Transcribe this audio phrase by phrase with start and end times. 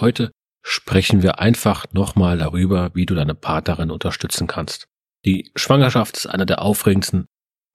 [0.00, 0.32] Heute
[0.62, 4.86] sprechen wir einfach nochmal darüber, wie du deine Partnerin unterstützen kannst.
[5.26, 7.26] Die Schwangerschaft ist eine der aufregendsten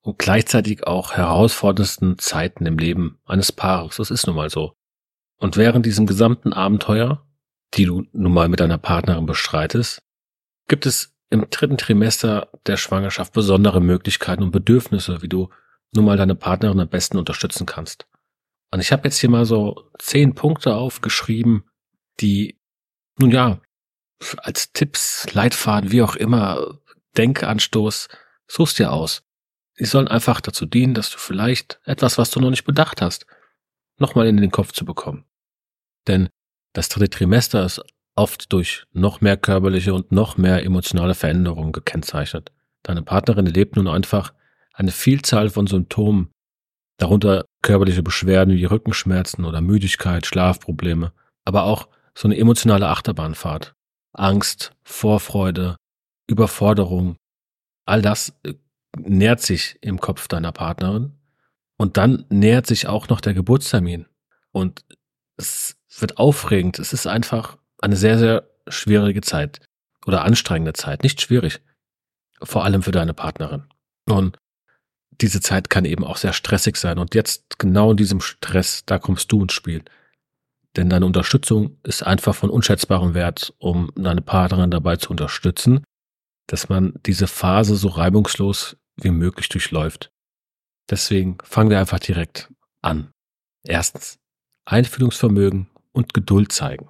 [0.02, 3.96] und gleichzeitig auch herausforderndsten Zeiten im Leben eines Paares.
[3.96, 4.72] Das ist nun mal so.
[5.38, 7.24] Und während diesem gesamten Abenteuer,
[7.74, 10.02] die du nun mal mit deiner Partnerin bestreitest,
[10.66, 15.50] gibt es im dritten Trimester der Schwangerschaft besondere Möglichkeiten und Bedürfnisse, wie du
[15.92, 18.06] nun mal deine Partnerin am besten unterstützen kannst.
[18.72, 21.64] Und ich habe jetzt hier mal so zehn Punkte aufgeschrieben,
[22.20, 22.58] die,
[23.18, 23.60] nun ja,
[24.38, 26.78] als Tipps, Leitfaden, wie auch immer,
[27.16, 28.08] Denkanstoß,
[28.48, 29.22] suchst dir aus.
[29.78, 33.26] Die sollen einfach dazu dienen, dass du vielleicht etwas, was du noch nicht bedacht hast,
[33.98, 35.24] nochmal in den Kopf zu bekommen.
[36.06, 36.28] Denn
[36.72, 37.82] das dritte Trimester ist
[38.14, 42.52] oft durch noch mehr körperliche und noch mehr emotionale Veränderungen gekennzeichnet.
[42.82, 44.32] Deine Partnerin erlebt nun einfach
[44.72, 46.30] eine Vielzahl von Symptomen,
[46.98, 51.12] darunter körperliche Beschwerden wie Rückenschmerzen oder Müdigkeit, Schlafprobleme,
[51.44, 53.74] aber auch so eine emotionale Achterbahnfahrt.
[54.12, 55.76] Angst, Vorfreude,
[56.26, 57.16] Überforderung,
[57.84, 58.54] all das äh,
[58.98, 61.12] nährt sich im Kopf deiner Partnerin.
[61.76, 64.06] Und dann nähert sich auch noch der Geburtstermin.
[64.50, 64.82] Und
[65.36, 66.78] es wird aufregend.
[66.78, 69.60] Es ist einfach eine sehr, sehr schwierige Zeit
[70.06, 71.02] oder anstrengende Zeit.
[71.02, 71.60] Nicht schwierig.
[72.42, 73.64] Vor allem für deine Partnerin.
[74.08, 74.38] Und
[75.20, 76.98] diese Zeit kann eben auch sehr stressig sein.
[76.98, 79.84] Und jetzt genau in diesem Stress, da kommst du ins Spiel.
[80.76, 85.84] Denn deine Unterstützung ist einfach von unschätzbarem Wert, um deine Partnerin dabei zu unterstützen,
[86.46, 90.10] dass man diese Phase so reibungslos wie möglich durchläuft.
[90.90, 93.10] Deswegen fangen wir einfach direkt an.
[93.64, 94.18] Erstens,
[94.66, 96.88] Einfühlungsvermögen und Geduld zeigen.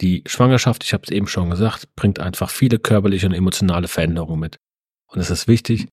[0.00, 4.40] Die Schwangerschaft, ich habe es eben schon gesagt, bringt einfach viele körperliche und emotionale Veränderungen
[4.40, 4.56] mit.
[5.08, 5.88] Und es ist wichtig,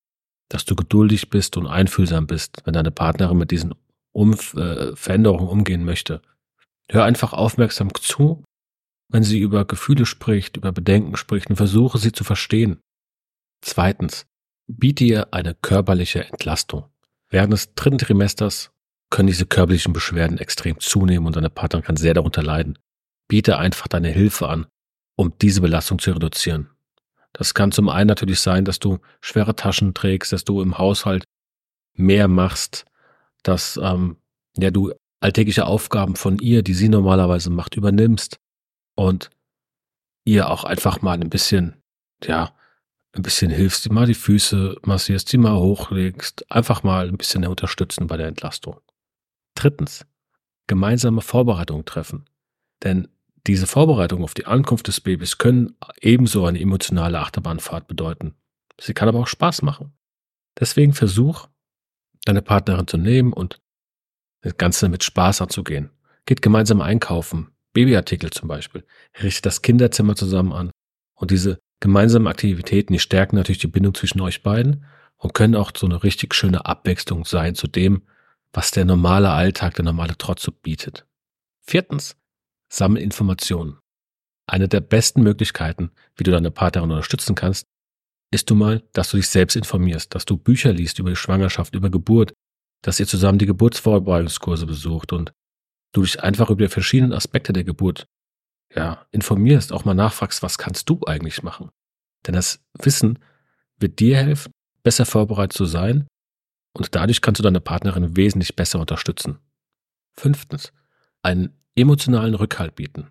[0.48, 3.74] dass du geduldig bist und einfühlsam bist, wenn deine Partnerin mit diesen
[4.12, 6.22] Umf äh, Veränderungen umgehen möchte.
[6.88, 8.44] Hör einfach aufmerksam zu,
[9.08, 12.80] wenn sie über Gefühle spricht, über Bedenken spricht und versuche sie zu verstehen.
[13.60, 14.26] Zweitens,
[14.66, 16.84] biete ihr eine körperliche Entlastung.
[17.28, 18.70] Während des dritten Trimesters
[19.10, 22.78] können diese körperlichen Beschwerden extrem zunehmen und deine Partnerin kann sehr darunter leiden.
[23.28, 24.66] Biete einfach deine Hilfe an,
[25.16, 26.70] um diese Belastung zu reduzieren.
[27.32, 31.24] Das kann zum einen natürlich sein, dass du schwere Taschen trägst, dass du im Haushalt
[31.94, 32.86] mehr machst,
[33.42, 34.16] dass ähm,
[34.56, 38.38] ja du alltägliche Aufgaben von ihr, die sie normalerweise macht, übernimmst
[38.94, 39.30] und
[40.24, 41.76] ihr auch einfach mal ein bisschen,
[42.22, 42.54] ja,
[43.12, 47.46] ein bisschen hilfst, die mal die Füße massierst, die mal hochlegst, einfach mal ein bisschen
[47.46, 48.80] unterstützen bei der Entlastung.
[49.54, 50.06] Drittens,
[50.66, 52.28] gemeinsame Vorbereitungen treffen.
[52.82, 53.08] Denn
[53.46, 58.34] diese Vorbereitungen auf die Ankunft des Babys können ebenso eine emotionale Achterbahnfahrt bedeuten.
[58.78, 59.94] Sie kann aber auch Spaß machen.
[60.58, 61.48] Deswegen versuch,
[62.24, 63.60] deine Partnerin zu nehmen und
[64.46, 65.90] das Ganze mit Spaß anzugehen.
[66.24, 68.84] Geht gemeinsam einkaufen, Babyartikel zum Beispiel,
[69.20, 70.70] richtet das Kinderzimmer zusammen an.
[71.16, 74.84] Und diese gemeinsamen Aktivitäten, die stärken natürlich die Bindung zwischen euch beiden
[75.16, 78.02] und können auch so eine richtig schöne Abwechslung sein zu dem,
[78.52, 81.06] was der normale Alltag, der normale Trotz so bietet.
[81.60, 82.16] Viertens,
[82.68, 83.78] sammel Informationen.
[84.46, 87.66] Eine der besten Möglichkeiten, wie du deine Partnerin unterstützen kannst,
[88.30, 91.74] ist du mal, dass du dich selbst informierst, dass du Bücher liest über die Schwangerschaft,
[91.74, 92.32] über Geburt,
[92.86, 95.32] dass ihr zusammen die Geburtsvorbereitungskurse besucht und
[95.90, 98.06] du dich einfach über die verschiedenen Aspekte der Geburt
[98.72, 101.70] ja, informierst, auch mal nachfragst, was kannst du eigentlich machen?
[102.26, 103.18] Denn das Wissen
[103.80, 104.52] wird dir helfen,
[104.84, 106.06] besser vorbereitet zu sein
[106.74, 109.40] und dadurch kannst du deine Partnerin wesentlich besser unterstützen.
[110.14, 110.72] Fünftens,
[111.22, 113.08] einen emotionalen Rückhalt bieten.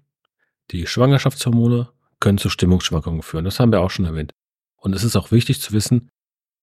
[0.71, 1.91] Die Schwangerschaftshormone
[2.21, 4.31] können zu Stimmungsschwankungen führen, das haben wir auch schon erwähnt.
[4.77, 6.07] Und es ist auch wichtig zu wissen,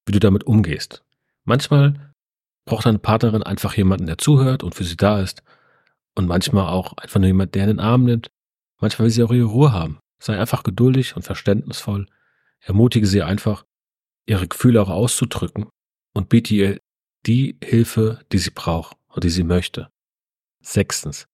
[0.07, 1.05] wie du damit umgehst.
[1.45, 2.12] Manchmal
[2.65, 5.43] braucht eine Partnerin einfach jemanden, der zuhört und für sie da ist.
[6.15, 8.31] Und manchmal auch einfach nur jemand, der in den Arm nimmt.
[8.81, 9.99] Manchmal will sie auch ihre Ruhe haben.
[10.19, 12.07] Sei einfach geduldig und verständnisvoll.
[12.61, 13.65] Ermutige sie einfach,
[14.27, 15.67] ihre Gefühle auch auszudrücken
[16.13, 16.79] und biete ihr
[17.27, 19.89] die Hilfe, die sie braucht und die sie möchte.
[20.61, 21.27] Sechstens.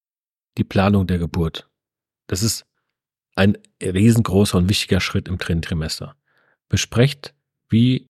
[0.56, 1.68] Die Planung der Geburt.
[2.26, 2.64] Das ist
[3.34, 6.16] ein riesengroßer und wichtiger Schritt im dritten Trimester.
[6.68, 7.34] Besprecht,
[7.68, 8.07] wie,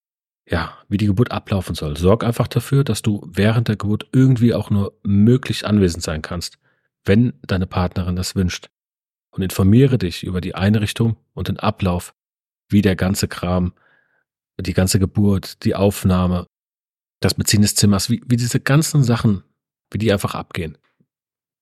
[0.49, 1.95] ja, wie die Geburt ablaufen soll.
[1.95, 6.57] Sorg einfach dafür, dass du während der Geburt irgendwie auch nur möglich anwesend sein kannst,
[7.05, 8.69] wenn deine Partnerin das wünscht
[9.31, 12.15] und informiere dich über die Einrichtung und den Ablauf,
[12.67, 13.73] wie der ganze Kram,
[14.59, 16.47] die ganze Geburt, die Aufnahme,
[17.19, 19.43] das Beziehen des Zimmers, wie, wie diese ganzen Sachen,
[19.91, 20.77] wie die einfach abgehen.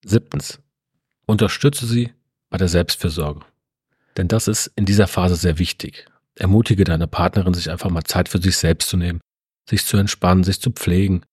[0.06, 0.60] Siebtens.
[1.26, 2.14] Unterstütze sie
[2.50, 3.42] bei der Selbstfürsorge.
[4.16, 6.08] Denn das ist in dieser Phase sehr wichtig.
[6.40, 9.20] Ermutige deine Partnerin, sich einfach mal Zeit für sich selbst zu nehmen,
[9.70, 11.24] sich zu entspannen, sich zu pflegen,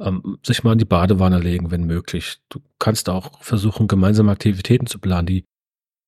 [0.00, 2.38] ähm, sich mal in die Badewanne legen, wenn möglich.
[2.48, 5.44] Du kannst auch versuchen, gemeinsame Aktivitäten zu planen, die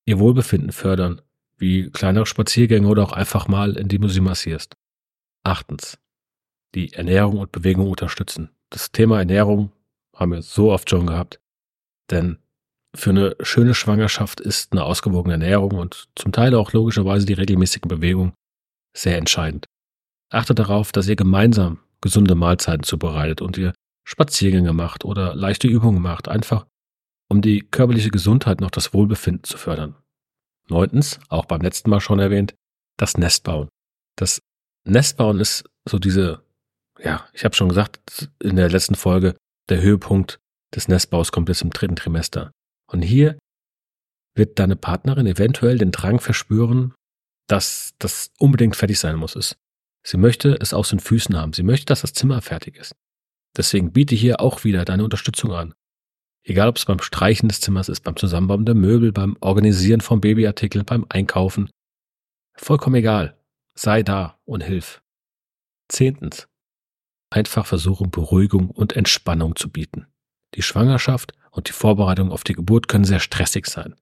[0.07, 1.21] ihr Wohlbefinden fördern,
[1.57, 4.75] wie kleinere Spaziergänge oder auch einfach mal, indem du sie massierst.
[5.45, 5.99] Achtens.
[6.75, 8.51] Die Ernährung und Bewegung unterstützen.
[8.71, 9.71] Das Thema Ernährung
[10.17, 11.41] haben wir so oft schon gehabt.
[12.11, 12.39] Denn
[12.95, 17.83] für eine schöne Schwangerschaft ist eine ausgewogene Ernährung und zum Teil auch logischerweise die regelmäßige
[17.83, 18.35] Bewegung
[18.97, 19.67] sehr entscheidend.
[20.31, 23.73] Achtet darauf, dass ihr gemeinsam gesunde Mahlzeiten zubereitet und ihr
[24.07, 26.67] Spaziergänge macht oder leichte Übungen macht, einfach
[27.29, 29.97] um die körperliche Gesundheit noch das Wohlbefinden zu fördern.
[30.69, 32.55] Neuntens, auch beim letzten Mal schon erwähnt,
[32.97, 33.69] das Nestbauen.
[34.17, 34.41] Das
[34.85, 36.43] Nestbauen ist so diese,
[37.03, 39.35] ja, ich habe schon gesagt in der letzten Folge,
[39.69, 40.39] der Höhepunkt
[40.75, 42.53] des Nestbaus kommt jetzt im dritten Trimester.
[42.87, 43.39] Und hier
[44.35, 46.95] wird deine Partnerin eventuell den Drang verspüren,
[47.49, 49.57] dass das unbedingt fertig sein muss.
[50.07, 51.53] Sie möchte es aus den Füßen haben.
[51.53, 52.95] Sie möchte, dass das Zimmer fertig ist.
[53.57, 55.75] Deswegen biete hier auch wieder deine Unterstützung an.
[56.43, 60.21] Egal, ob es beim Streichen des Zimmers ist, beim Zusammenbauen der Möbel, beim Organisieren von
[60.21, 61.71] Babyartikeln, beim Einkaufen.
[62.55, 63.39] Vollkommen egal.
[63.75, 65.03] Sei da und hilf.
[65.89, 66.49] Zehntens.
[67.31, 70.07] Einfach versuchen, Beruhigung und Entspannung zu bieten.
[70.55, 73.95] Die Schwangerschaft und die Vorbereitung auf die Geburt können sehr stressig sein.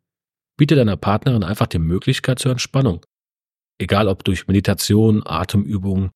[0.56, 3.04] Biete deiner Partnerin einfach die Möglichkeit zur Entspannung.
[3.78, 6.10] Egal ob durch Meditation, Atemübungen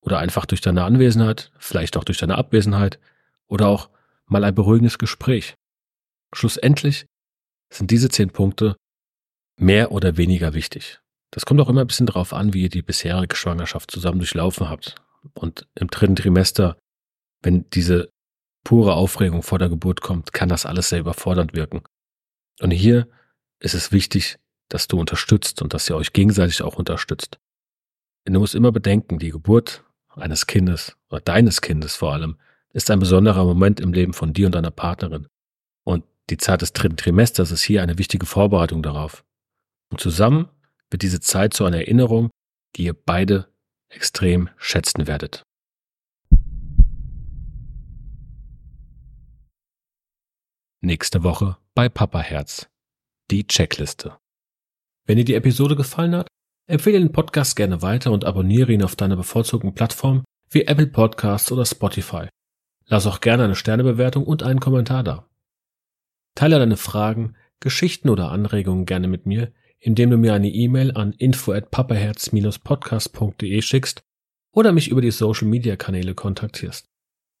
[0.00, 2.98] oder einfach durch deine Anwesenheit, vielleicht auch durch deine Abwesenheit
[3.46, 3.88] oder auch
[4.26, 5.54] mal ein beruhigendes Gespräch.
[6.34, 7.06] Schlussendlich
[7.72, 8.76] sind diese zehn Punkte
[9.58, 11.00] mehr oder weniger wichtig.
[11.30, 14.68] Das kommt auch immer ein bisschen darauf an, wie ihr die bisherige Schwangerschaft zusammen durchlaufen
[14.68, 14.96] habt.
[15.32, 16.76] Und im dritten Trimester,
[17.42, 18.10] wenn diese
[18.64, 21.82] pure Aufregung vor der Geburt kommt, kann das alles sehr überfordernd wirken.
[22.60, 23.08] Und hier
[23.60, 24.38] ist es wichtig,
[24.68, 27.38] dass du unterstützt und dass ihr euch gegenseitig auch unterstützt.
[28.24, 29.84] Du musst immer bedenken, die Geburt
[30.16, 32.36] eines Kindes oder deines Kindes vor allem
[32.72, 35.28] ist ein besonderer Moment im Leben von dir und deiner Partnerin.
[35.84, 39.24] Und die Zeit des dritten Trimesters ist hier eine wichtige Vorbereitung darauf.
[39.90, 40.48] Und zusammen
[40.90, 42.30] wird diese Zeit zu einer Erinnerung,
[42.76, 43.48] die ihr beide
[43.90, 45.42] extrem schätzen werdet.
[50.84, 52.68] Nächste Woche bei Papa Herz.
[53.30, 54.18] Die Checkliste.
[55.06, 56.28] Wenn dir die Episode gefallen hat,
[56.66, 61.50] empfehle den Podcast gerne weiter und abonniere ihn auf deiner bevorzugten Plattform wie Apple Podcasts
[61.50, 62.28] oder Spotify.
[62.84, 65.26] Lass auch gerne eine Sternebewertung und einen Kommentar da.
[66.34, 71.14] Teile deine Fragen, Geschichten oder Anregungen gerne mit mir, indem du mir eine E-Mail an
[71.14, 74.02] info at papaherz-podcast.de schickst
[74.52, 76.90] oder mich über die Social Media Kanäle kontaktierst.